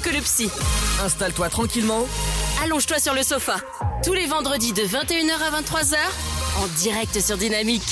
[0.00, 0.48] que le psy.
[1.04, 2.06] Installe-toi tranquillement.
[2.64, 3.56] Allonge-toi sur le sofa.
[4.02, 5.96] Tous les vendredis de 21h à 23h,
[6.62, 7.82] en direct sur Dynamique.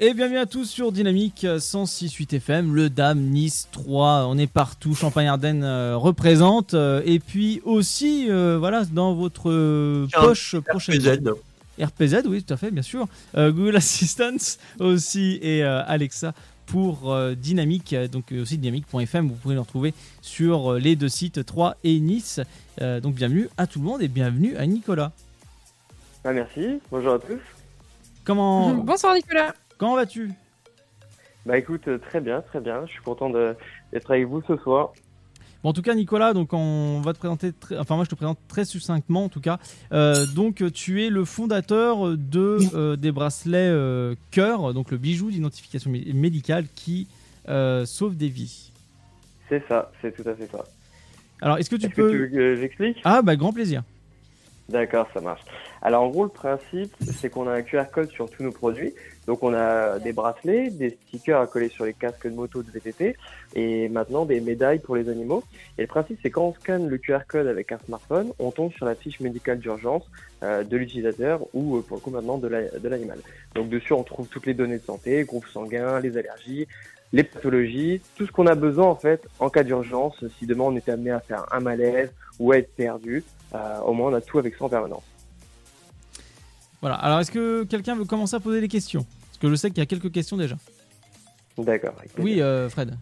[0.00, 4.94] Et bienvenue à tous sur Dynamique 106.8 FM, le Dame Nice 3, on est partout,
[4.94, 11.00] Champagne-Ardenne euh, représente, euh, et puis aussi, euh, voilà, dans votre euh, poche prochaine.
[11.00, 11.34] RPZ.
[11.84, 13.06] RPZ, oui, tout à fait, bien sûr.
[13.36, 14.36] Euh, Google Assistant
[14.80, 16.32] aussi et euh, Alexa
[16.66, 19.28] pour euh, Dynamique, donc euh, aussi dynamique.fm.
[19.28, 22.40] Vous pouvez le retrouver sur euh, les deux sites 3 et Nice.
[22.82, 25.12] Euh, donc bienvenue à tout le monde et bienvenue à Nicolas.
[26.24, 27.38] Ah, merci, bonjour à tous.
[28.24, 29.54] Comment, Bonsoir Nicolas.
[29.78, 30.30] comment vas-tu?
[31.46, 32.84] Bah écoute, très bien, très bien.
[32.86, 33.54] Je suis content de-
[33.92, 34.92] d'être avec vous ce soir.
[35.62, 38.14] Bon, en tout cas, Nicolas, donc on va te présenter, très- enfin moi je te
[38.14, 39.58] présente très succinctement en tout cas.
[39.92, 45.30] Euh, donc tu es le fondateur de euh, des bracelets euh, cœur, donc le bijou
[45.30, 47.08] d'identification mé- médicale qui
[47.84, 48.70] sauve des vies.
[49.48, 50.64] C'est ça, c'est tout à fait ça.
[51.40, 52.98] Alors, est-ce que tu que peux tu veux que j'explique?
[53.04, 53.82] Ah bah grand plaisir.
[54.68, 55.40] D'accord, ça marche.
[55.80, 58.92] Alors en gros, le principe, c'est qu'on a un QR code sur tous nos produits.
[59.26, 62.70] Donc on a des bracelets, des stickers à coller sur les casques de moto de
[62.70, 63.16] VTT
[63.54, 65.42] et maintenant des médailles pour les animaux.
[65.78, 68.70] Et le principe, c'est quand on scanne le QR code avec un smartphone, on tombe
[68.74, 70.04] sur la fiche médicale d'urgence
[70.42, 73.20] euh, de l'utilisateur ou euh, pour le coup maintenant de la- de l'animal.
[73.54, 76.66] Donc dessus, on trouve toutes les données de santé, groupe sanguin, les allergies,
[77.14, 80.22] les pathologies, tout ce qu'on a besoin en fait en cas d'urgence.
[80.38, 84.10] Si demain on était amené à faire un malaise ou à être perdu, au moins
[84.10, 85.04] on a tout avec ça en permanence.
[86.80, 86.96] Voilà.
[86.96, 89.04] Alors, est-ce que quelqu'un veut commencer à poser des questions?
[89.28, 90.56] Parce que je sais qu'il y a quelques questions déjà.
[91.56, 91.94] D'accord.
[92.18, 92.96] Oui, euh, Fred.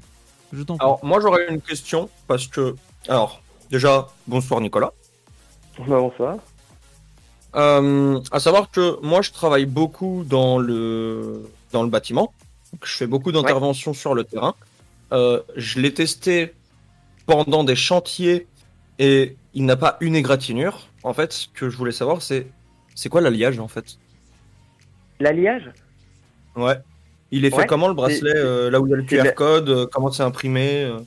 [0.53, 0.87] Je t'en prie.
[0.87, 2.75] Alors, moi, j'aurais une question parce que.
[3.09, 4.93] Alors, déjà, bonsoir Nicolas.
[5.79, 6.39] Bah, bonsoir.
[7.55, 12.33] Euh, à savoir que moi, je travaille beaucoup dans le, dans le bâtiment.
[12.73, 14.55] Donc, je fais beaucoup d'interventions sur le terrain.
[15.13, 16.55] Euh, je l'ai testé
[17.27, 18.47] pendant des chantiers
[18.99, 20.87] et il n'a pas une égratignure.
[21.03, 22.47] En fait, ce que je voulais savoir, c'est
[22.95, 23.97] c'est quoi l'alliage en fait?
[25.19, 25.71] L'alliage?
[26.55, 26.77] Ouais.
[27.31, 29.69] Il est fait comment le bracelet euh, Là où il y a le QR code
[29.69, 30.99] euh, Comment c'est imprimé euh?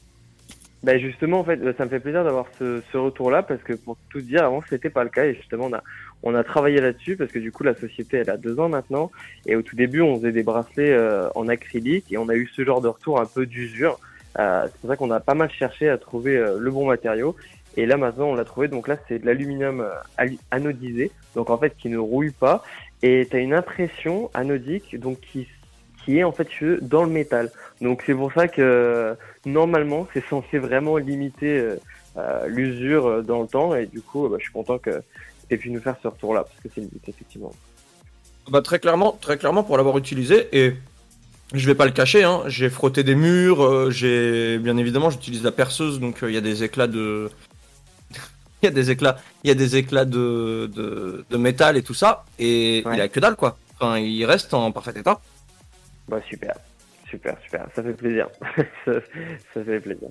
[0.81, 3.97] Ben justement, en fait, ça me fait plaisir d'avoir ce, ce retour-là parce que pour
[4.09, 5.83] tout dire, avant, c'était pas le cas et justement, on a,
[6.23, 9.11] on a travaillé là-dessus parce que du coup, la société, elle a deux ans maintenant
[9.45, 12.49] et au tout début, on faisait des bracelets euh, en acrylique et on a eu
[12.55, 13.99] ce genre de retour un peu d'usure.
[14.37, 17.35] C'est pour ça qu'on a pas mal cherché à trouver le bon matériau
[17.79, 18.67] et là, maintenant, on l'a trouvé.
[18.67, 22.63] Donc là, c'est de l'aluminium euh, anodisé, donc en fait, qui ne rouille pas
[23.01, 25.47] et tu as une impression anodique, donc qui
[26.03, 26.47] qui est en fait
[26.81, 27.51] dans le métal.
[27.81, 31.75] Donc c'est pour ça que normalement, c'est censé vraiment limiter euh,
[32.17, 33.75] euh, l'usure euh, dans le temps.
[33.75, 35.01] Et du coup, euh, bah, je suis content que
[35.47, 37.51] tu aies pu nous faire ce retour-là, parce que c'est limité, effectivement.
[38.49, 40.73] Bah, très clairement, très clairement pour l'avoir utilisé et
[41.53, 45.43] je vais pas le cacher, hein, j'ai frotté des murs, euh, j'ai bien évidemment j'utilise
[45.43, 47.29] la perceuse donc euh, il y a des éclats de
[48.63, 51.83] il y a des éclats, il y a des éclats de, de, de métal et
[51.83, 52.95] tout ça et Ouais.
[52.97, 53.57] il a que dalle quoi.
[53.75, 55.19] Enfin, il reste en parfait état.
[56.07, 56.55] Bah super,
[57.09, 57.67] super, super.
[57.75, 58.27] Ça fait plaisir.
[58.85, 58.91] ça,
[59.53, 60.09] ça fait plaisir.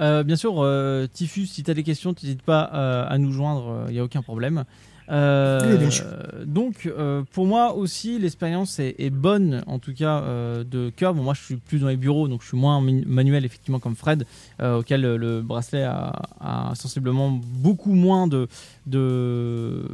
[0.00, 3.30] Euh, bien sûr, euh, Tifus, si tu as des questions, n'hésite pas euh, à nous
[3.32, 4.64] joindre, il n'y a aucun problème.
[5.12, 10.90] Euh, donc, euh, pour moi aussi, l'expérience est, est bonne, en tout cas, euh, de
[10.90, 11.12] cœur.
[11.14, 13.94] Bon, moi, je suis plus dans les bureaux, donc je suis moins manuel, effectivement, comme
[13.96, 14.26] Fred,
[14.62, 18.48] auquel le bracelet a, a sensiblement beaucoup moins de,
[18.86, 19.84] de,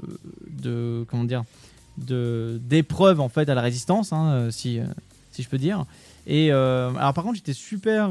[0.62, 1.42] de comment dire,
[1.98, 4.78] de d'épreuves en fait à la résistance, hein, si,
[5.32, 5.84] si je peux dire.
[6.26, 8.10] Et alors, par contre, j'étais super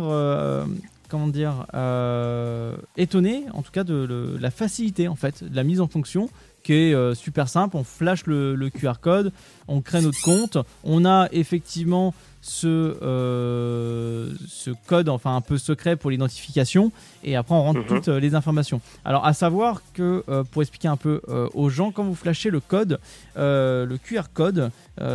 [1.10, 5.64] comment dire, euh, étonné, en tout cas, de le- la facilité, en fait, de la
[5.64, 6.30] mise en fonction,
[6.74, 7.78] euh, super simple.
[7.78, 9.32] On flash le QR code,
[9.68, 12.14] on crée notre compte, on a effectivement
[12.48, 16.92] ce, euh, ce code, enfin un peu secret pour l'identification,
[17.24, 17.86] et après on rentre Mhm.
[17.88, 18.80] toutes euh, les informations.
[19.06, 22.50] Alors, à savoir que, euh, pour expliquer un peu euh, aux gens, quand vous flashez
[22.50, 23.00] le code,
[23.36, 24.72] le QR code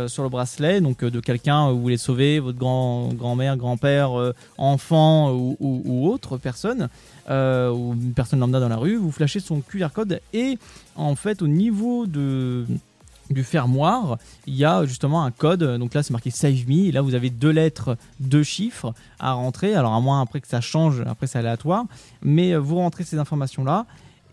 [0.07, 4.11] sur le bracelet, donc de quelqu'un où vous voulez sauver, votre grand, grand-mère, grand-père,
[4.57, 6.87] enfant ou, ou- ou autre personne,
[7.29, 10.57] ou une personne lambda dans la rue, vous flashez son QR code et
[10.95, 12.65] en fait au niveau de
[13.29, 14.17] du fermoir,
[14.47, 15.63] il y a justement un code.
[15.63, 16.91] Donc là, c'est marqué Save Me.
[16.91, 19.75] Là, vous avez deux lettres, deux chiffres à rentrer.
[19.75, 21.85] Alors, à moins après que ça change, après c'est aléatoire.
[22.21, 23.85] Mais euh, vous rentrez ces informations-là.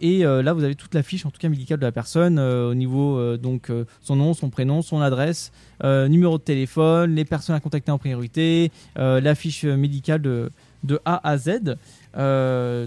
[0.02, 2.38] Et euh, là, vous avez toute la fiche, en tout cas médicale de la personne,
[2.38, 3.70] euh, au niveau donc
[4.00, 5.52] son nom, son prénom, son adresse,
[5.84, 10.50] numéro de téléphone, les personnes à contacter en priorité, la fiche médicale de,
[11.04, 11.76] A à Z.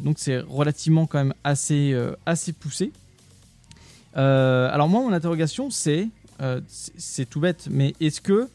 [0.04, 1.96] Donc c'est relativement quand même assez
[2.60, 2.92] poussé.
[4.16, 6.08] Euh, alors moi, mon interrogation, c'est,
[6.42, 8.48] euh, c'est c'est tout bête, mais est-ce que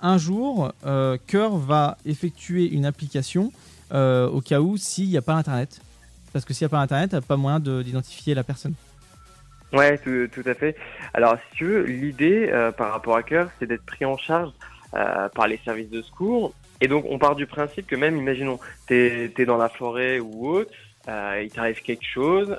[0.00, 3.52] un jour, euh, Cœur va effectuer une application
[3.92, 5.80] euh, au cas où s'il n'y a pas Internet?
[6.32, 8.74] Parce que s'il n'y a pas Internet, il pas moyen de- d'identifier la personne.
[9.72, 10.76] Ouais, tout, à fait.
[11.14, 14.50] Alors, si tu veux, l'idée par rapport à Cœur, c'est d'être pris en charge
[14.92, 16.54] par les services de secours.
[16.80, 20.48] Et donc, on part du principe que même, imaginons, t'es es dans la forêt ou
[20.48, 20.70] autre,
[21.06, 22.56] il t'arrive quelque chose.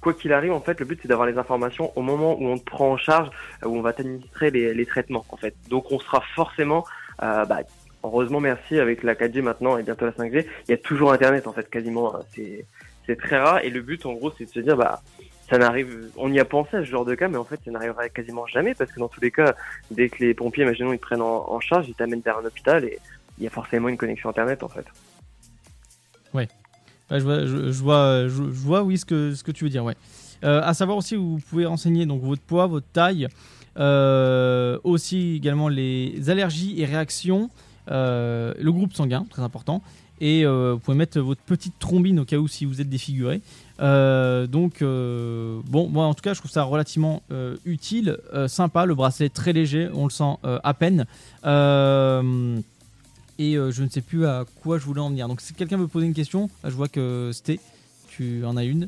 [0.00, 2.58] Quoi qu'il arrive, en fait, le but c'est d'avoir les informations au moment où on
[2.58, 3.28] te prend en charge,
[3.62, 5.54] euh, où on va t'administrer les, les traitements, en fait.
[5.68, 6.84] Donc, on sera forcément,
[7.22, 7.60] euh, bah,
[8.02, 11.46] heureusement, merci, avec la 4G maintenant et bientôt la 5G, il y a toujours Internet,
[11.46, 12.14] en fait, quasiment.
[12.16, 12.20] hein.
[12.34, 12.64] C'est
[13.06, 13.64] c'est très rare.
[13.64, 15.02] Et le but, en gros, c'est de se dire, bah
[15.48, 17.72] ça n'arrive, on y a pensé à ce genre de cas, mais en fait, ça
[17.72, 19.56] n'arrivera quasiment jamais parce que dans tous les cas,
[19.90, 22.44] dès que les pompiers, imaginons, ils te prennent en, en charge, ils t'amènent vers un
[22.44, 23.00] hôpital et
[23.36, 24.84] il y a forcément une connexion internet en fait.
[26.32, 26.46] Ouais,
[27.18, 29.96] je, vois, je, vois, je, vois, oui, ce que, ce que tu veux dire, ouais.
[30.44, 33.28] Euh, à savoir aussi, vous pouvez renseigner donc votre poids, votre taille,
[33.78, 37.50] euh, aussi également les allergies et réactions,
[37.90, 39.82] euh, le groupe sanguin, très important,
[40.20, 43.40] et vous pouvez mettre votre petite trombine au cas où si vous êtes défiguré.
[43.78, 47.22] Donc, bon, moi en tout cas, je trouve ça relativement
[47.64, 51.06] utile, sympa, le bracelet très léger, on le sent à peine.
[53.40, 55.26] Et euh, je ne sais plus à quoi je voulais en venir.
[55.26, 57.58] Donc si quelqu'un veut poser une question, je vois que Sté,
[58.10, 58.86] tu en as une.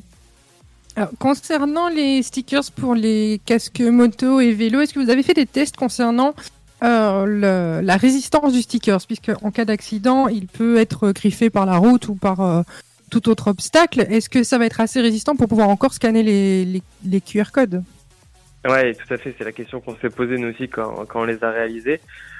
[1.17, 5.47] Concernant les stickers pour les casques moto et vélo, est-ce que vous avez fait des
[5.47, 6.35] tests concernant
[6.83, 8.99] euh, la résistance du sticker?
[9.07, 12.61] Puisque en cas d'accident, il peut être griffé par la route ou par euh,
[13.09, 14.05] tout autre obstacle.
[14.07, 17.45] Est-ce que ça va être assez résistant pour pouvoir encore scanner les, les, les QR
[17.51, 17.83] codes?
[18.65, 21.25] Ouais, tout à fait, c'est la question qu'on s'est posée nous aussi quand, quand on
[21.25, 21.99] les a réalisés.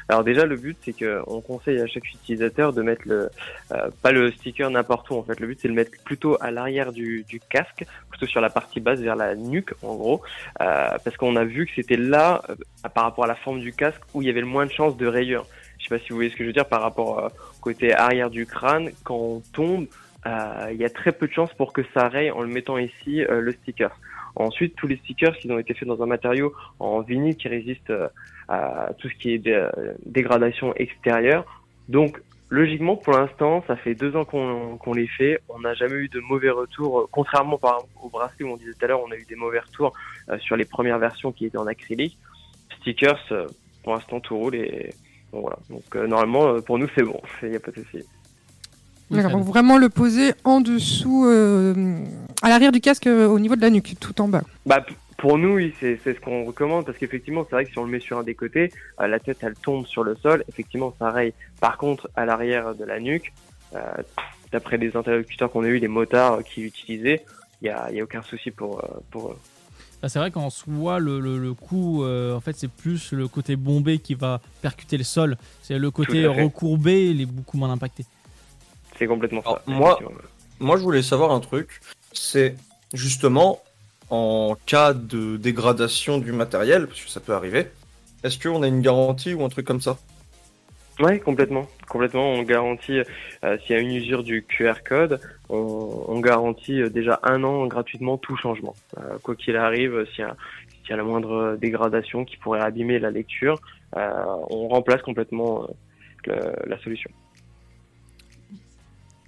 [0.09, 3.29] Alors déjà, le but, c'est que on conseille à chaque utilisateur de mettre le,
[3.71, 5.39] euh, pas le sticker n'importe où en fait.
[5.39, 8.49] Le but, c'est de le mettre plutôt à l'arrière du, du casque, plutôt sur la
[8.49, 10.21] partie basse vers la nuque, en gros,
[10.61, 12.55] euh, parce qu'on a vu que c'était là, euh,
[12.93, 14.97] par rapport à la forme du casque, où il y avait le moins de chances
[14.97, 15.45] de rayures.
[15.79, 17.61] Je sais pas si vous voyez ce que je veux dire par rapport euh, au
[17.61, 18.91] côté arrière du crâne.
[19.03, 19.87] Quand on tombe,
[20.25, 22.77] euh, il y a très peu de chances pour que ça raye en le mettant
[22.77, 23.91] ici le sticker.
[24.35, 27.89] Ensuite, tous les stickers, ils ont été faits dans un matériau en vinyle qui résiste
[27.91, 28.07] euh,
[28.47, 29.67] à tout ce qui est dé-
[30.05, 31.45] dégradation extérieure.
[31.87, 32.19] Donc,
[32.49, 35.39] logiquement, pour l'instant, ça fait deux ans qu'on qu'on les fait.
[35.49, 36.99] On n'a jamais eu de mauvais retours.
[37.01, 39.35] euh, Contrairement par au bracelet où on disait tout à l'heure, on a eu des
[39.35, 39.93] mauvais retours
[40.29, 42.17] euh, sur les premières versions qui étaient en acrylique.
[42.79, 43.47] Stickers, euh,
[43.83, 44.89] pour l'instant, tout roule et
[45.31, 45.57] bon, voilà.
[45.69, 47.21] Donc, euh, normalement, euh, pour nous, c'est bon.
[47.43, 48.03] Il n'y a pas de souci.
[49.11, 51.73] D'accord, vraiment le poser en dessous, euh,
[52.43, 54.43] à l'arrière du casque, euh, au niveau de la nuque, tout en bas.
[54.65, 54.85] Bah,
[55.17, 57.85] pour nous, oui, c'est c'est ce qu'on recommande parce qu'effectivement, c'est vrai que si on
[57.85, 60.43] le met sur un des côtés, euh, la tête elle tombe sur le sol.
[60.49, 61.33] Effectivement, ça raye.
[61.61, 63.33] Par contre, à l'arrière de la nuque,
[63.73, 63.79] euh,
[64.51, 67.23] d'après les interlocuteurs qu'on a eu, les motards qui l'utilisaient,
[67.61, 69.37] il y a, il y a aucun souci pour pour eux.
[70.01, 73.29] Bah, c'est vrai qu'en soi, le, le, le coup, euh, en fait, c'est plus le
[73.29, 75.37] côté bombé qui va percuter le sol.
[75.61, 78.03] C'est le côté recourbé, il est beaucoup moins impacté.
[78.99, 79.71] C'est complètement Alors, ça.
[79.71, 79.99] moi-.
[80.59, 81.79] Moi, je voulais savoir un truc.
[82.13, 82.55] C'est
[82.93, 83.61] justement
[84.09, 87.67] en cas de dégradation du matériel, parce que ça peut arriver.
[88.23, 89.97] Est-ce qu'on a une garantie ou un truc comme ça?
[90.99, 92.29] Ouais, complètement, complètement.
[92.33, 92.99] On garantit
[93.43, 95.19] euh, s'il y a une usure du QR code,
[95.49, 98.75] on, on garantit euh, déjà un an gratuitement tout changement.
[98.99, 100.37] Euh, quoi qu'il arrive, s'il y, a-
[100.81, 103.59] s'il y a la moindre dégradation qui pourrait abîmer la lecture,
[103.97, 104.11] euh,
[104.51, 105.67] on remplace complètement euh,
[106.27, 107.09] le- la solution.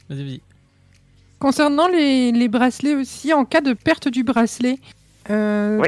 [0.09, 0.41] Vas-y, vas-y.
[1.49, 4.79] Concernant les, les bracelets aussi, en cas de perte du bracelet,
[5.29, 5.79] euh,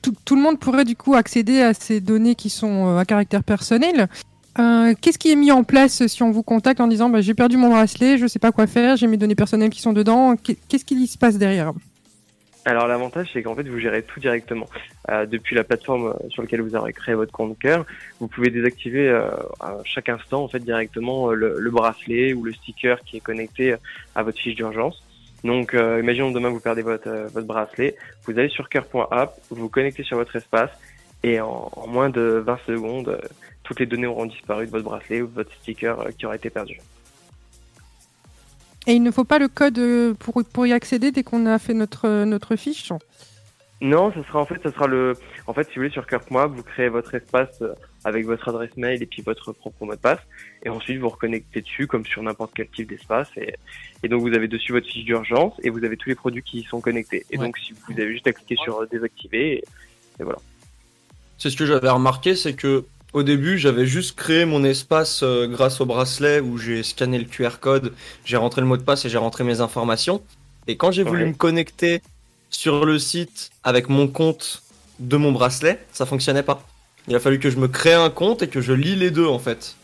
[0.00, 3.04] tout, tout le monde pourrait du coup accéder à ces données qui sont euh, à
[3.04, 4.08] caractère personnel.
[4.58, 7.34] Euh, Qu'est-ce qui est mis en place si on vous contacte en disant bah, j'ai
[7.34, 10.34] perdu mon bracelet, je sais pas quoi faire, j'ai mes données personnelles qui sont dedans,
[10.36, 11.74] Qu'est- qu'est-ce qui se passe derrière?
[12.68, 14.68] Alors l'avantage c'est qu'en fait vous gérez tout directement
[15.10, 17.86] Euh, depuis la plateforme euh, sur laquelle vous aurez créé votre compte cœur.
[18.20, 22.44] Vous pouvez désactiver euh, à chaque instant en fait directement euh, le, le bracelet ou
[22.44, 23.74] le sticker qui est connecté
[24.14, 25.02] à votre fiche d'urgence.
[25.44, 27.96] Donc euh, imaginons demain vous perdez votre euh, votre bracelet,
[28.26, 30.72] vous allez sur cœur.app, vous vous connectez sur votre espace
[31.22, 33.18] et en, moins de 20 secondes euh,
[33.64, 36.36] toutes les données auront disparu de votre bracelet ou de votre sticker euh, qui aura
[36.36, 36.78] été perdu.
[38.88, 41.58] Et il ne faut pas le code euh, pour, pour y accéder dès qu'on a
[41.58, 42.90] fait notre, notre fiche
[43.82, 45.12] Non, ce sera en fait, ce sera le,
[45.46, 48.74] en fait, si vous voulez, sur Kirkmoab, vous créez votre espace euh, avec votre adresse
[48.78, 50.20] mail et puis votre propre mot de passe,
[50.64, 53.54] et ensuite vous reconnectez dessus comme sur n'importe quel type d'espace, et,
[54.02, 56.60] et donc vous avez dessus votre fiche d'urgence et vous avez tous les produits qui
[56.60, 57.26] y sont connectés.
[57.30, 57.44] Et Ouais.
[57.44, 59.64] donc si vous avez juste à cliquer sur euh, désactiver, et,
[60.18, 60.38] et voilà.
[61.36, 65.46] C'est ce que j'avais remarqué, c'est que au début, j'avais juste créé mon espace euh,
[65.46, 69.04] grâce au bracelet où j'ai scanné le QR code, j'ai rentré le mot de passe
[69.04, 70.22] et j'ai rentré mes informations.
[70.66, 72.02] Et quand j'ai voulu me connecter
[72.50, 74.62] sur le site avec mon compte
[75.00, 76.62] de mon bracelet, ça fonctionnait pas.
[77.06, 79.26] Il a fallu que je me crée un compte et que je lis les deux
[79.26, 79.76] en fait.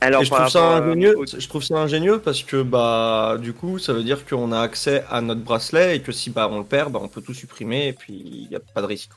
[0.00, 1.16] Alors, et je trouve ça ingénieux.
[1.38, 5.04] Je trouve ça ingénieux parce que bah du coup ça veut dire qu'on a accès
[5.08, 7.88] à notre bracelet et que si bah on le perd, bah, on peut tout supprimer
[7.88, 9.12] et puis il n'y a pas de risque.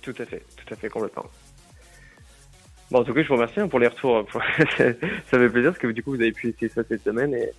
[0.00, 1.26] Tout à fait, tout à fait complètement.
[2.90, 4.24] Bon, en tout cas, je vous remercie hein, pour les retours.
[4.32, 7.50] ça fait plaisir parce que du coup, vous avez pu essayer ça cette semaine et,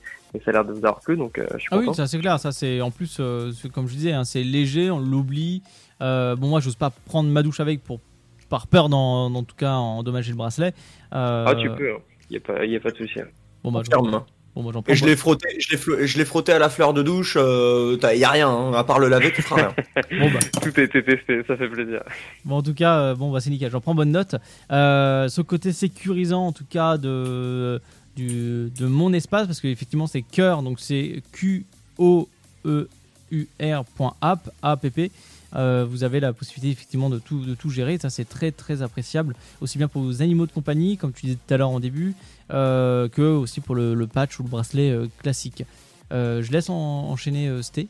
[0.43, 2.19] ça a l'air de vous avoir plu, donc euh, je suis ah oui, ça c'est
[2.19, 2.39] clair.
[2.39, 5.63] Ça c'est en plus, euh, comme je disais, hein, c'est léger, on l'oublie.
[6.01, 7.99] Euh, bon, moi, j'ose pas prendre ma douche avec pour
[8.47, 10.73] par peur, dans, en tout cas, endommager le bracelet.
[11.11, 11.89] ah, tu peux.
[12.29, 12.65] Il hein.
[12.65, 13.19] n'y a, a, pas de souci.
[13.63, 13.81] Bon, bah,
[14.87, 17.35] et je l'ai frotté, je l'ai frotté à la fleur de douche.
[17.35, 19.73] Il euh, y a rien, hein, à part le laver, tu feras rien.
[20.19, 20.39] bon bah.
[20.61, 22.01] Tout a été testé, ça fait plaisir.
[22.45, 23.71] Bon, en tout cas, euh, bon bah c'est nickel.
[23.71, 24.35] J'en prends bonne note.
[24.71, 27.81] Euh, ce côté sécurisant, en tout cas de
[28.15, 31.65] du, de mon espace, parce qu'effectivement c'est cœur, donc c'est Q
[31.97, 32.27] O
[32.65, 32.89] E
[33.31, 34.85] U R.app, app.
[35.55, 37.97] Euh, vous avez la possibilité effectivement de tout, de tout gérer.
[37.97, 41.37] Ça, c'est très très appréciable, aussi bien pour vos animaux de compagnie, comme tu disais
[41.47, 42.13] tout à l'heure en début,
[42.51, 45.63] euh, que aussi pour le, patch ou le bracelet euh, classique.
[46.11, 47.87] je laisse enchaîner Sté.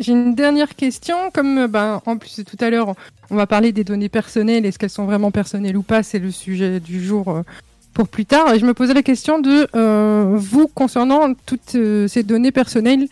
[0.00, 1.30] J'ai une dernière question.
[1.32, 2.94] Comme ben, en plus tout à l'heure,
[3.30, 4.66] on va parler des données personnelles.
[4.66, 6.02] Est-ce qu'elles sont vraiment personnelles ou pas?
[6.02, 7.42] C'est le sujet du jour
[7.94, 8.52] pour plus tard.
[8.52, 9.66] Et je me posais la question de
[10.36, 11.76] vous concernant toutes
[12.08, 13.08] ces données personnelles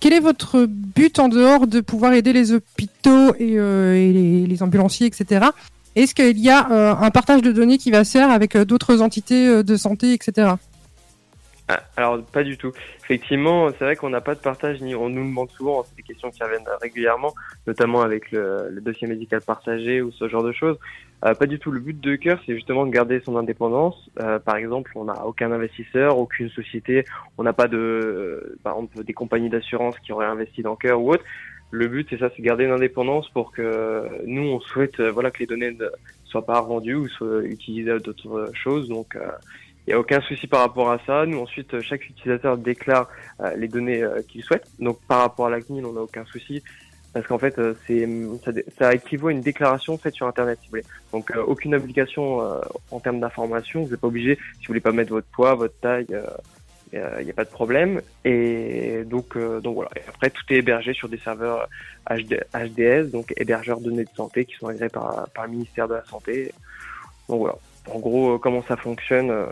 [0.00, 5.06] quel est votre but en dehors de pouvoir aider les hôpitaux et, euh, les, ambulanciers,
[5.06, 5.46] etc.
[5.96, 9.00] Est-ce qu'il y a euh, un partage de données qui va se avec euh, d'autres
[9.00, 10.52] entités de santé, etc.
[11.74, 12.72] Ah, alors pas du tout.
[13.02, 16.02] Effectivement, c'est vrai qu'on n'a pas de partage ni on nous demande souvent, c'est des
[16.02, 17.34] questions qui reviennent régulièrement,
[17.66, 20.76] notamment avec le, dossier médical partagé ou ce genre de choses.
[21.24, 21.70] Euh, pas du tout.
[21.70, 24.10] Le but de cœur, c'est justement de garder son indépendance.
[24.20, 27.04] Euh, par exemple, on n'a aucun investisseur, aucune société,
[27.38, 31.00] on n'a pas de, euh, par exemple, des compagnies d'assurance qui auraient investi dans cœur
[31.00, 31.24] ou autre.
[31.70, 35.38] Le but, c'est ça, c'est garder une indépendance pour que nous, on souhaite, voilà, que
[35.38, 35.86] les données ne
[36.26, 38.90] soient pas rendues ou soient utilisées à d'autres choses.
[38.90, 39.16] Donc
[39.86, 41.26] il n'y a aucun souci par rapport à ça.
[41.26, 43.08] Nous, ensuite, chaque utilisateur déclare
[43.40, 44.64] euh, les données euh, qu'il souhaite.
[44.78, 46.62] Donc, par rapport à la CNIL, on n'a aucun souci.
[47.12, 48.08] Parce qu'en fait, euh, c'est
[48.44, 50.84] ça, ça, équivaut à une déclaration faite sur Internet, si vous voulez.
[51.12, 52.40] Donc, aucune obligation
[52.90, 53.82] en termes d'information.
[53.82, 56.06] Vous n'êtes pas obligé, si vous voulez pas mettre votre poids, votre taille,
[56.92, 58.00] il n'y a pas de problème.
[58.24, 59.90] Et donc, donc voilà.
[59.96, 61.68] Et après, tout est hébergé sur des serveurs
[62.08, 65.88] HD, HDS, donc hébergeurs de données de santé, qui sont agréés par, par le ministère
[65.88, 66.52] de la Santé.
[67.28, 67.56] Donc voilà
[67.90, 69.46] en gros euh, comment ça fonctionne euh,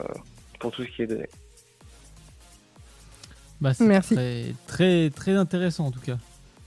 [0.58, 1.26] pour tout ce qui est donné.
[3.60, 4.14] Bah, Merci.
[4.14, 6.16] Très, très, très intéressant en tout cas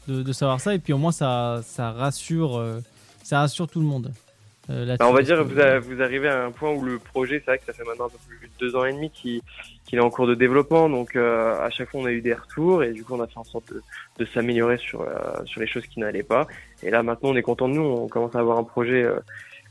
[0.07, 2.79] de, savoir ça et puis au moins ça, ça rassure euh,
[3.23, 4.11] ça rassure tout le monde.
[4.67, 7.57] Bah, on va dire vous, vous arrivez à un point où le projet c'est vrai
[7.57, 9.41] que ça fait maintenant un peu plus de deux ans et demi qu'il
[9.91, 12.93] est en cours de développement donc à chaque fois on a eu des retours et
[12.93, 13.73] du coup on a fait en sorte
[14.19, 15.05] de, s'améliorer sur
[15.43, 16.47] sur les choses qui n'allaient pas
[16.81, 19.19] et là maintenant on est content de nous on commence à avoir un projet euh,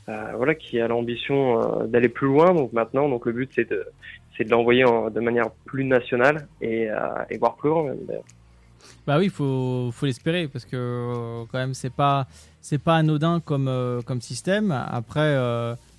[0.07, 2.53] voilà, qui a l'ambition euh, d'aller plus loin.
[2.53, 6.97] Donc maintenant, donc le but c'est de l'envoyer de manière plus nationale et, euh,
[7.29, 7.93] et voir plus loin
[9.07, 12.27] Bah oui, faut faut l'espérer parce que quand même c'est pas
[12.83, 14.71] pas anodin comme système.
[14.71, 15.35] Après,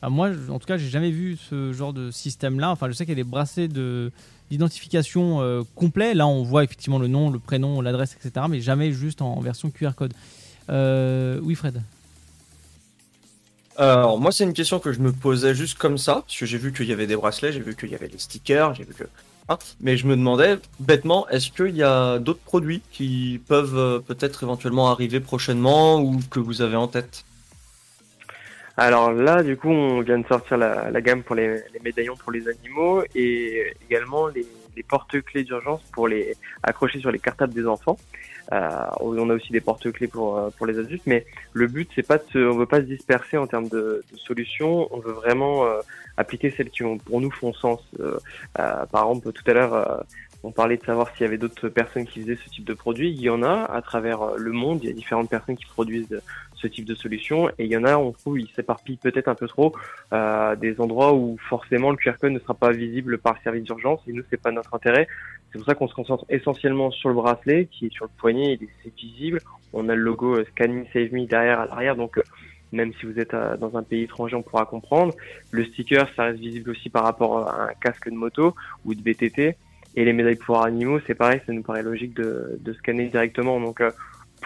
[0.02, 2.70] bah, moi en tout cas j'ai jamais vu ce genre de système là.
[2.70, 4.12] Enfin je sais qu'il y a des bracelets de
[4.50, 6.12] d'identification complet.
[6.12, 8.46] Là on voit effectivement le nom, le prénom, l'adresse, etc.
[8.50, 10.12] Mais jamais juste en version QR code.
[10.68, 11.80] oui Fred.
[13.76, 16.58] Alors moi c'est une question que je me posais juste comme ça, parce que j'ai
[16.58, 18.94] vu qu'il y avait des bracelets, j'ai vu qu'il y avait des stickers, j'ai vu
[18.94, 19.04] que...
[19.48, 23.98] Ah, mais je me demandais bêtement, est-ce qu'il y a d'autres produits qui peuvent euh,
[23.98, 27.24] peut-être éventuellement arriver prochainement ou que vous avez en tête?
[28.76, 32.48] Alors là, du coup, on vient de sortir la, gamme pour les, médaillons pour les
[32.48, 37.98] animaux et également les, les porte-clés d'urgence pour les accrocher sur les cartables des enfants.
[38.52, 38.68] Euh,
[39.00, 42.18] on a aussi des porte-clés pour euh, pour les adultes, mais le but c'est pas
[42.18, 44.88] de se, on veut pas se disperser en termes de, de solutions.
[44.94, 45.80] On veut vraiment euh,
[46.16, 47.80] appliquer celles qui ont, pour nous font sens.
[48.54, 50.04] par exemple, tout à l'heure,
[50.42, 53.10] on parlait de savoir s'il y avait d'autres personnes qui faisaient ce type de produit.
[53.10, 54.80] Il y en a à travers le monde.
[54.82, 56.20] Il y a différentes personnes qui produisent
[56.64, 57.48] ce type de solution.
[57.58, 59.74] Et il y en a, on trouve, ils s'éparpillent peut-être un peu trop
[60.12, 63.64] euh, des endroits où forcément le QR code ne sera pas visible par le service
[63.64, 64.00] d'urgence.
[64.08, 65.06] Et nous, c'est pas notre intérêt.
[65.54, 68.58] C'est pour ça qu'on se concentre essentiellement sur le bracelet qui est sur le poignet,
[68.60, 69.38] il est visible.
[69.72, 72.22] On a le logo euh, Scanning Save Me derrière à l'arrière, donc euh,
[72.72, 75.14] même si vous êtes euh, dans un pays étranger, on pourra comprendre.
[75.52, 79.00] Le sticker, ça reste visible aussi par rapport à un casque de moto ou de
[79.00, 79.56] BTT.
[79.94, 83.60] Et les médailles pour animaux, c'est pareil, ça nous paraît logique de, scanner directement.
[83.60, 83.80] Donc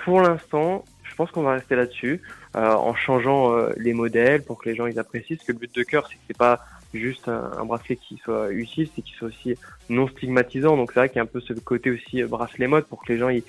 [0.04, 0.84] pour l'instant,
[1.18, 2.22] pense qu'on va rester là-dessus,
[2.54, 5.36] en changeant les modèles pour que les gens ils apprécient.
[5.36, 6.60] Parce que le but de cœur, c'est que c'est pas
[6.94, 9.54] juste un, bracelet qui soit utile, c'est qu'il soit aussi
[9.90, 10.76] non stigmatisant.
[10.76, 13.12] Donc c'est vrai qu'il y a un peu ce côté aussi bracelet mode pour que
[13.12, 13.42] les gens ils,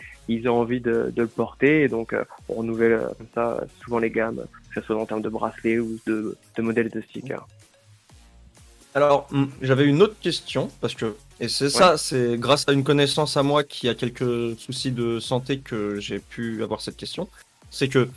[0.45, 1.83] aient envie de, le porter.
[1.83, 2.15] Et donc
[2.49, 5.99] on renouvelle comme ça souvent les gammes, que ce soit en termes de bracelets ou
[6.05, 7.47] de, de modèles de stickers.
[8.95, 12.83] Alors, hmm, j'avais une autre question, parce que, et c'est ça, c'est grâce à une
[12.83, 17.29] connaissance à moi qui a quelques soucis de santé que j'ai pu avoir cette question.
[17.71, 18.09] C'est que,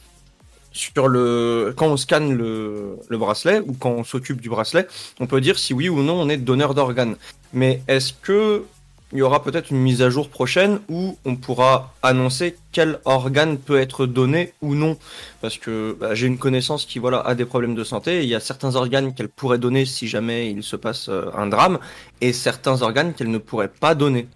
[0.72, 4.86] sur le, quand on scanne le, le bracelet, ou quand on s'occupe du bracelet,
[5.20, 7.16] on peut dire si oui ou non on est donneur d'organes.
[7.52, 8.64] Mais est-ce que
[9.12, 13.58] il y aura peut-être une mise à jour prochaine où on pourra annoncer quel organe
[13.58, 14.96] peut être donné ou non?
[15.42, 18.22] Parce que bah, j'ai une connaissance qui voilà a des problèmes de santé.
[18.22, 21.46] Il y a certains organes qu'elle pourrait donner si jamais il se passe euh, un
[21.46, 21.78] drame,
[22.22, 24.28] et certains organes qu'elle ne pourrait pas donner.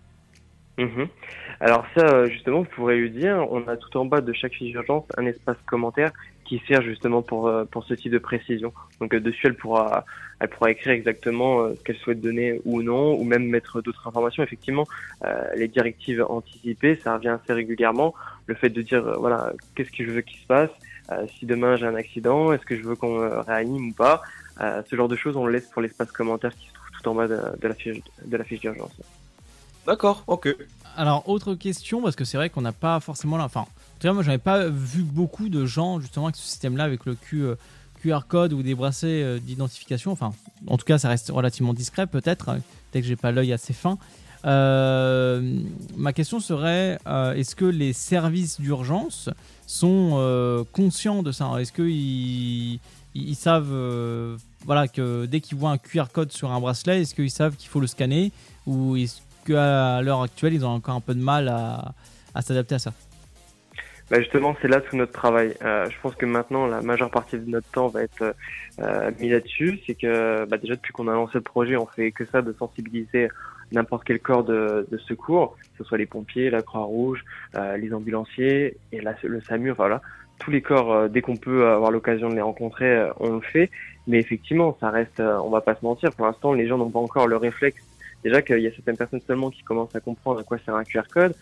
[0.77, 1.09] Mhm.
[1.61, 4.53] Alors ça, euh, justement, vous pourrez lui dire, on a tout en bas de chaque
[4.53, 6.13] fiche d'urgence un espace commentaire
[6.45, 8.73] qui sert justement pour, euh, pour ce type de précision.
[9.01, 10.05] Donc dessus, elle pourra
[10.39, 14.07] elle pourra écrire exactement euh, ce qu'elle souhaite donner ou non, ou même mettre d'autres
[14.07, 14.43] informations.
[14.43, 14.85] Effectivement,
[15.25, 18.15] euh, les directives anticipées, ça revient assez régulièrement.
[18.47, 20.71] Le fait de dire, euh, voilà, qu'est-ce que je veux qu'il se passe
[21.39, 24.23] Si demain j'ai un accident, est-ce que je veux qu'on réanime ou pas
[24.59, 27.15] Ce genre de choses, on le laisse pour l'espace commentaire qui se trouve tout en
[27.15, 28.93] bas de, la fiche de la fiche d'urgence.
[29.87, 30.55] D'accord, ok.
[30.97, 33.37] Alors, autre question, parce que c'est vrai qu'on n'a pas forcément.
[33.37, 36.85] Enfin, en tout cas, moi, j'avais pas vu beaucoup de gens justement avec ce système-là,
[36.85, 37.17] avec le.
[38.03, 40.13] QR code ou des bracelets euh, d'identification.
[40.13, 40.33] Enfin,
[40.67, 42.61] en tout cas, ça reste relativement discret peut-être, hein,
[42.93, 43.99] dès que j'ai pas l'œil assez fin.
[44.45, 45.59] Euh,
[45.97, 49.29] ma question serait euh, est-ce que les services d'urgence
[49.67, 51.51] sont conscients de ça?
[51.59, 52.79] Est-ce qu'ils
[53.15, 57.31] ils, savent voilà, que dès qu'ils voient un QR code sur un bracelet, est-ce qu'ils
[57.31, 58.31] savent qu'il faut le scanner
[58.67, 62.79] Ou est-ce qu'à l'heure actuelle, ils ont encore un peu de mal à s'adapter à
[62.79, 62.93] ça
[64.09, 65.55] bah justement, c'est là tout notre travail.
[65.65, 68.37] Euh, je pense que maintenant, la majeure partie de notre temps va être
[68.81, 69.81] euh, mis là-dessus.
[69.85, 72.55] C'est que bah, déjà depuis qu'on a lancé le projet, on fait que ça de
[72.57, 73.29] sensibiliser
[73.73, 77.25] n'importe quel corps de, secours, que ce soit les pompiers, la Croix-Rouge,
[77.57, 79.73] euh, les ambulanciers et le SAMU.
[79.73, 80.03] Enfin voilà,
[80.39, 83.71] tous les corps, euh, dès qu'on peut avoir l'occasion de les rencontrer, on le fait.
[84.07, 86.11] Mais effectivement, ça reste, on va pas se mentir.
[86.13, 87.83] Pour l'instant, les gens n'ont pas encore le réflexe.
[88.25, 90.85] Déjà qu'il y a certaines personnes seulement qui commencent à comprendre à quoi sert un
[90.85, 91.35] QR code.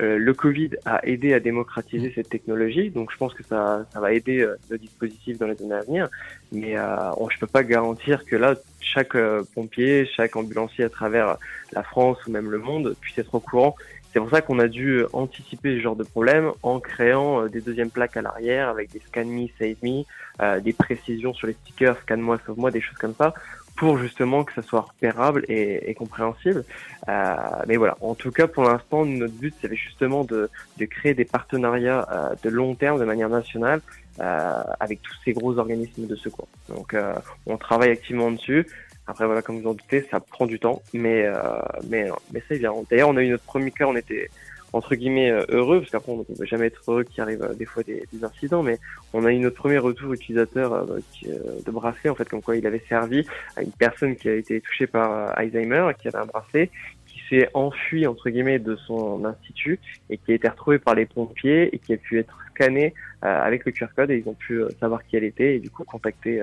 [0.00, 4.00] Euh, le Covid a aidé à démocratiser cette technologie, donc je pense que ça, ça
[4.00, 6.08] va aider euh, le dispositif dans les années à venir.
[6.50, 10.88] Mais euh, on, je peux pas garantir que là, chaque euh, pompier, chaque ambulancier à
[10.88, 11.36] travers
[11.72, 13.76] la France ou même le monde puisse être au courant.
[14.12, 17.90] C'est pour ça qu'on a dû anticiper ce genre de problème en créant des deuxièmes
[17.90, 22.38] plaques à l'arrière avec des Scan Me, Save Me, des précisions sur les stickers, Scan-moi,
[22.44, 23.32] sauve-moi, des choses comme ça
[23.76, 26.64] pour justement que ça soit repérable et, et compréhensible.
[27.08, 27.34] Euh,
[27.66, 31.24] mais voilà, en tout cas pour l'instant, notre but c'est justement de, de, créer des
[31.24, 33.80] partenariats euh, de long terme de manière nationale
[34.20, 36.48] euh, avec tous ces gros organismes de secours.
[36.68, 37.14] Donc euh,
[37.46, 38.66] on travaille activement dessus.
[39.06, 41.40] Après voilà, comme vous en doutez, ça prend du temps, mais euh,
[41.88, 42.72] mais mais c'est bien.
[42.88, 44.30] D'ailleurs, on a eu notre premier cas, on était
[44.72, 47.54] entre guillemets euh, heureux, parce qu'après on ne peut jamais être heureux qu'il arrive euh,
[47.54, 48.78] des fois des, des, incidents, mais
[49.12, 52.66] on a eu notre premier retour utilisateur euh, de bracelet, en fait, comme quoi il
[52.66, 56.70] avait servi à une personne qui a été touchée par Alzheimer, qui avait un bracelet,
[57.06, 61.04] qui s'est enfui entre guillemets de son institut et qui a été retrouvé par les
[61.04, 64.62] pompiers et qui a pu être scanné avec le QR code et ils ont pu
[64.80, 66.42] savoir qui elle était et du coup contacter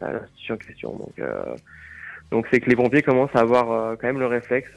[0.00, 0.92] l'institution en question.
[0.96, 1.28] Donc
[2.30, 4.70] donc c'est que les pompiers commencent à avoir quand même le réflexe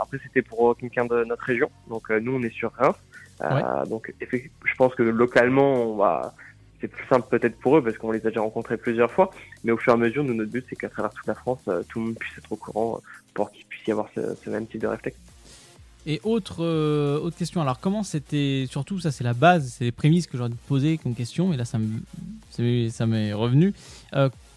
[0.00, 1.70] après, c'était pour quelqu'un de notre région.
[1.88, 2.96] Donc, euh, nous, on est sur Reims.
[3.42, 6.34] Euh, donc, je pense que localement, on va,
[6.80, 9.30] c'est plus simple peut-être pour eux parce qu'on les a déjà rencontrés plusieurs fois.
[9.64, 11.60] Mais au fur et à mesure, nous, notre but, c'est qu'à travers toute la France,
[11.68, 13.00] euh, tout le monde puisse être au courant
[13.34, 15.18] pour qu'il puisse y avoir ce, même type de réflexe.
[16.08, 20.28] Et autre, autre question, alors comment c'était, surtout ça c'est la base, c'est les prémices
[20.28, 23.74] que j'aurais posé comme question, et là ça m'est revenu.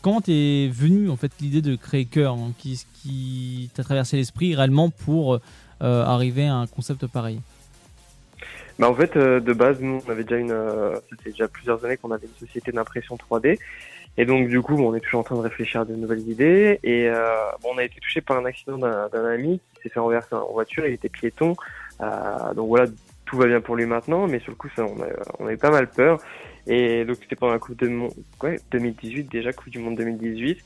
[0.02, 4.56] Quand est venue en fait l'idée de créer Cœur hein, Qui, qui t'a traversé l'esprit
[4.56, 5.40] réellement pour
[5.82, 7.40] euh, arriver à un concept pareil
[8.78, 11.84] bah en fait, euh, de base, nous, on avait déjà une, euh, c'était déjà plusieurs
[11.84, 13.60] années qu'on avait une société d'impression 3D,
[14.18, 16.80] et donc du coup, on est toujours en train de réfléchir à de nouvelles idées.
[16.84, 17.10] Et
[17.62, 20.50] bon, on a été touché par un accident d'un ami qui s'est fait renverser en
[20.54, 20.86] voiture.
[20.86, 21.56] Il était piéton,
[22.56, 22.86] donc voilà,
[23.26, 24.86] tout va bien pour lui maintenant, mais sur le coup, ça,
[25.40, 26.20] on avait pas mal peur.
[26.68, 30.60] Et donc c'était pendant la Coupe de Monde, ouais, 2018 déjà, Coupe du Monde 2018.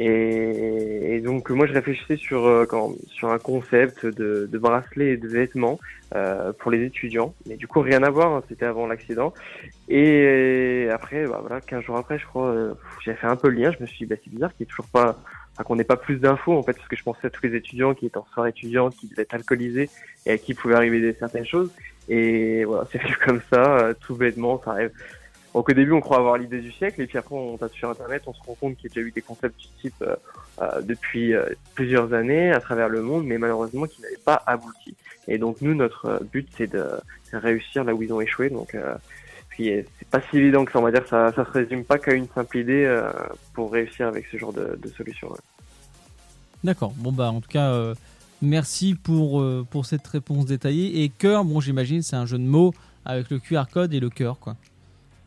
[0.00, 5.14] Et, et donc moi je réfléchissais sur euh, quand, sur un concept de, de bracelet
[5.14, 5.80] et de vêtements
[6.14, 7.34] euh, pour les étudiants.
[7.46, 9.34] Mais du coup rien à voir, hein, c'était avant l'accident.
[9.88, 13.60] Et après, bah, voilà, 15 jours après, je crois, euh, j'ai fait un peu le
[13.60, 13.72] lien.
[13.72, 15.18] Je me suis dit, bah, c'est bizarre qu'il n'y ait toujours pas,
[15.64, 17.94] qu'on n'ait pas plus d'infos en fait, parce que je pensais à tous les étudiants
[17.94, 19.90] qui étaient en soirée étudiante, qui devaient être alcoolisés
[20.26, 21.72] et à qui pouvait arriver des, certaines choses.
[22.08, 24.92] Et voilà, c'est comme ça, euh, tout bêtement, ça arrive
[25.54, 27.90] Donc au début, on croit avoir l'idée du siècle, et puis après, on tape sur
[27.90, 30.14] Internet, on se rend compte qu'il y a déjà eu des concepts du type euh,
[30.60, 34.94] euh, depuis euh, plusieurs années à travers le monde, mais malheureusement qui n'avaient pas abouti.
[35.26, 36.86] Et donc nous, notre but, c'est de
[37.32, 38.50] réussir là où ils ont échoué.
[38.50, 38.76] Donc
[39.56, 42.14] c'est pas si évident que ça, on va dire, ça, ça se résume pas qu'à
[42.14, 43.02] une simple idée
[43.52, 45.28] pour réussir avec ce genre de, de solution.
[46.64, 46.92] D'accord.
[46.96, 47.92] Bon bah en tout cas,
[48.40, 51.02] merci pour pour cette réponse détaillée.
[51.02, 52.72] Et cœur, bon j'imagine, c'est un jeu de mots
[53.04, 54.56] avec le QR code et le cœur, quoi.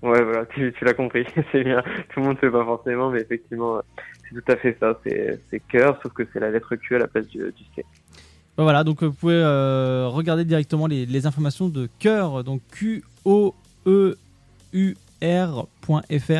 [0.02, 1.84] Ouais, voilà, tu, l'as compris, c'est bien.
[2.10, 3.82] Tout le monde ne sait pas forcément, mais effectivement,
[4.24, 5.00] c'est tout à fait ça.
[5.04, 7.86] C'est cœur, sauf que c'est la lettre Q à la place du, du C.
[8.58, 13.54] Voilà, donc vous pouvez euh, regarder directement les, informations de cœur, donc Q-O-E-U-R.fr,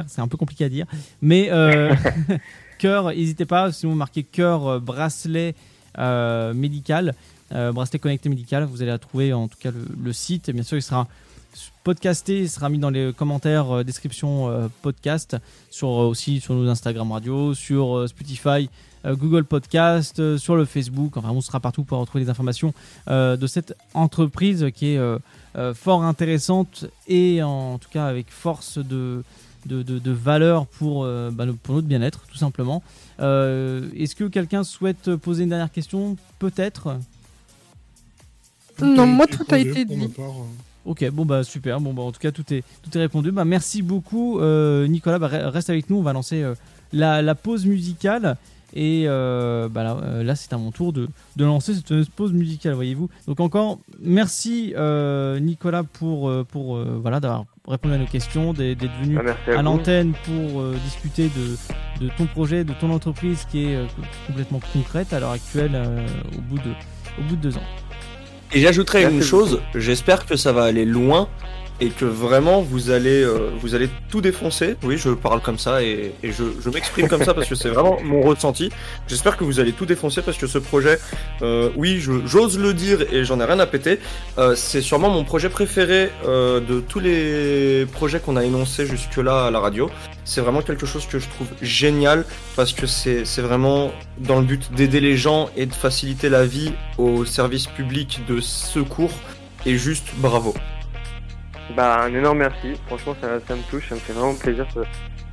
[0.08, 0.86] c'est un peu compliqué à dire,
[1.22, 1.96] mais euh,
[2.80, 5.56] cœur, n'hésitez pas, si vous marquez cœur euh, bracelet
[6.54, 7.14] médical,
[7.50, 10.82] bracelet connecté médical, vous allez trouver en tout cas le, le site, bien sûr il
[10.82, 11.08] sera
[11.84, 15.38] podcasté, il sera mis dans les commentaires, euh, description euh, podcast,
[15.70, 18.70] sur, euh, aussi sur nos Instagram radio, sur Spotify,
[19.04, 21.18] Google Podcast, sur le Facebook.
[21.18, 22.72] Enfin, on sera partout pour retrouver les informations
[23.08, 25.00] de cette entreprise qui est
[25.74, 29.24] fort intéressante et en tout cas avec force de,
[29.66, 32.84] de, valeur pour, bah, pour notre bien-être, tout simplement.
[33.18, 36.16] Est-ce que quelqu'un souhaite poser une dernière question?
[36.38, 37.00] Peut-être?
[38.80, 40.10] Non, moi tout a été dit.
[40.86, 41.80] Ok, bon bah super.
[41.80, 43.32] Bon bah en tout cas tout est tout est répondu.
[43.32, 45.20] Bah merci beaucoup euh, Nicolas.
[45.20, 45.98] Bah, reste avec nous.
[45.98, 46.56] On va lancer euh,
[46.92, 48.36] la, pause musicale
[48.74, 52.74] et euh, bah là, c'est à mon tour de, de lancer cette pause musicale.
[52.74, 53.10] Voyez-vous.
[53.28, 54.74] Donc encore merci
[55.42, 59.20] Nicolas pour pour voilà d'avoir répondu à nos questions, d'être venu
[59.56, 63.78] à, l'antenne pour discuter de, de ton projet, de ton entreprise qui est
[64.26, 65.80] complètement concrète à l'heure actuelle
[66.36, 66.72] au bout de
[67.20, 67.81] au bout de deux ans.
[68.54, 71.30] Et j'ajouterais une chose, j'espère que ça va aller loin
[71.82, 74.76] et que vraiment vous allez euh, vous allez tout défoncer.
[74.84, 78.22] Oui, je parle comme ça et, je, m'exprime comme ça parce que c'est vraiment mon
[78.22, 78.70] ressenti.
[79.08, 81.00] J'espère que vous allez tout défoncer parce que ce projet,
[81.42, 84.00] euh, oui, j'ose le dire et j'en ai rien à péter.
[84.38, 89.46] Euh, c'est sûrement mon projet préféré de tous les projets qu'on a énoncés jusque là
[89.46, 89.90] à la radio.
[90.24, 94.72] C'est vraiment quelque chose que je trouve génial parce que c'est vraiment dans le but
[94.74, 99.12] d'aider les gens et de faciliter la vie aux services publics de secours.
[99.66, 100.54] Et juste bravo.
[101.76, 102.74] Bah, un énorme merci.
[102.88, 104.68] Franchement, ça, ça me touche, ça me fait vraiment plaisir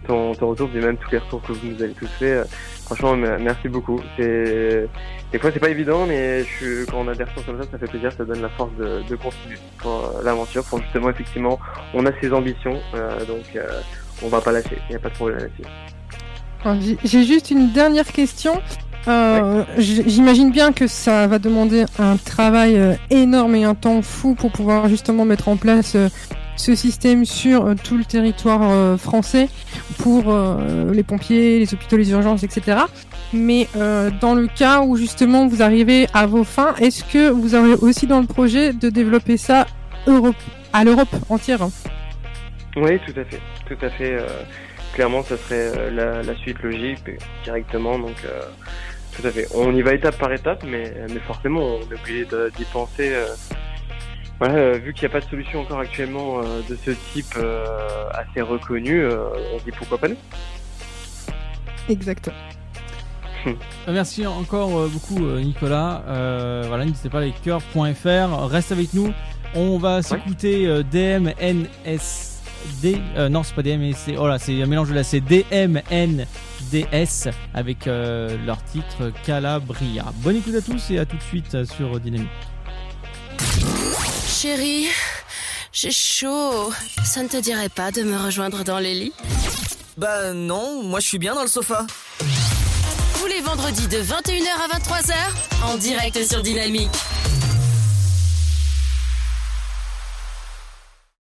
[0.07, 2.33] ton, ton retour, et même tous les retours que vous nous avez tous fait.
[2.33, 2.45] Euh,
[2.85, 4.01] franchement, merci beaucoup.
[4.17, 4.89] Des
[5.39, 7.87] fois c'est pas évident, mais je quand on a des retours comme ça, ça fait
[7.87, 10.65] plaisir, ça donne la force de, de continuer pour euh, l'aventure.
[10.65, 11.59] Pour justement, effectivement,
[11.95, 13.45] on a ses ambitions, euh, donc
[14.23, 14.79] on va pas lâcher.
[14.89, 16.99] Il n'y a pas de problème là-dessus.
[17.05, 18.61] J'ai juste une dernière question.
[19.09, 24.35] Euh, J'imagine bien que ça va demander un travail euh, énorme et un temps fou
[24.35, 26.09] pour pouvoir justement mettre en place euh,
[26.57, 29.49] ce système sur tout le territoire français
[29.99, 30.37] pour
[30.93, 32.79] les pompiers, les hôpitaux, les urgences, etc.
[33.33, 33.69] Mais
[34.21, 38.09] dans le cas où justement vous arrivez à vos fins, est-ce que vous aurez aussi
[38.09, 39.69] dans le projet de développer ça
[40.09, 40.35] Europe,
[40.73, 41.61] à l'Europe entière
[42.75, 44.17] Oui, tout à fait, tout à fait.
[44.95, 47.09] clairement, ça serait la, la, suite logique
[47.45, 48.01] directement.
[48.01, 48.17] Donc
[49.21, 49.49] tout à fait.
[49.55, 52.27] On y va étape par étape, mais, mais forcément, on est obligé
[52.57, 53.15] d'y penser.
[53.15, 53.27] Euh,
[54.39, 57.37] voilà, euh, vu qu'il n'y a pas de solution encore actuellement euh, de ce type
[58.13, 60.17] assez reconnu, on dit pourquoi pas nous.
[61.89, 62.31] Exact.
[63.89, 66.03] Merci encore beaucoup Nicolas.
[66.69, 68.47] voilà, n'hésitez pas à cœurs.fr.
[68.47, 69.13] Reste avec nous.
[69.55, 72.28] On va s'écouter DMNS
[72.83, 75.21] D, euh, non c'est pas DM, c'est oh là, c'est un mélange de la c'est
[75.21, 76.27] DMNDS
[77.55, 80.05] avec euh, leur titre Calabria.
[80.17, 82.29] Bonne écoute à tous et à tout de suite sur Dynamique.
[84.29, 84.87] Chérie,
[85.73, 86.73] j'ai chaud.
[87.05, 89.13] Ça ne te dirait pas de me rejoindre dans les lits?
[89.97, 91.87] Bah non, moi je suis bien dans le sofa.
[93.19, 95.15] Tous les vendredis de 21h à 23h
[95.65, 96.91] en direct sur Dynamique.